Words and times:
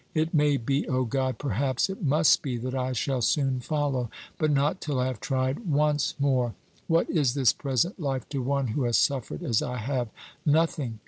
It 0.15 0.33
may 0.33 0.57
be 0.57 0.87
O 0.87 1.05
God 1.05 1.37
perhaps 1.37 1.87
it 1.87 2.01
must 2.01 2.41
be, 2.41 2.57
that 2.57 2.73
I 2.73 2.91
shall 2.91 3.21
soon 3.21 3.59
follow; 3.59 4.09
but 4.39 4.49
not 4.49 4.81
till 4.81 4.99
I 4.99 5.05
have 5.05 5.19
tried 5.19 5.67
once 5.69 6.15
more. 6.17 6.55
What 6.87 7.07
is 7.07 7.35
this 7.35 7.53
present 7.53 7.99
life 7.99 8.27
to 8.29 8.41
one 8.41 8.69
who 8.69 8.85
has 8.85 8.97
suffered 8.97 9.43
as 9.43 9.61
I 9.61 9.77
have? 9.77 10.09
Nothing. 10.43 10.97